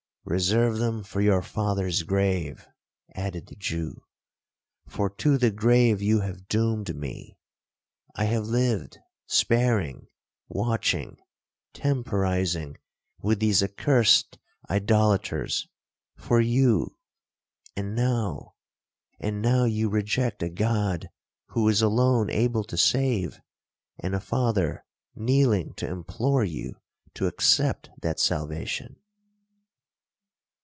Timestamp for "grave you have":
5.49-6.47